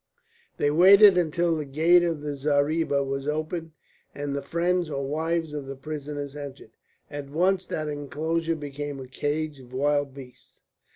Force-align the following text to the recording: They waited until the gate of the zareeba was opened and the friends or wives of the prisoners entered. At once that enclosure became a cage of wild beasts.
They 0.57 0.71
waited 0.71 1.15
until 1.15 1.55
the 1.55 1.63
gate 1.63 2.01
of 2.03 2.21
the 2.21 2.35
zareeba 2.35 3.03
was 3.03 3.27
opened 3.27 3.73
and 4.15 4.35
the 4.35 4.41
friends 4.41 4.89
or 4.89 5.05
wives 5.07 5.53
of 5.53 5.67
the 5.67 5.75
prisoners 5.75 6.35
entered. 6.35 6.71
At 7.11 7.29
once 7.29 7.67
that 7.67 7.87
enclosure 7.87 8.55
became 8.55 8.99
a 8.99 9.05
cage 9.05 9.59
of 9.59 9.73
wild 9.73 10.15
beasts. 10.15 10.59